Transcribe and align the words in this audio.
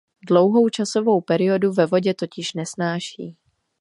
Dlouhou 0.27 0.69
časovou 0.69 1.21
periodu 1.21 1.71
ve 1.73 1.85
vodě 1.85 2.13
totiž 2.13 2.53
nesnáší. 2.53 3.37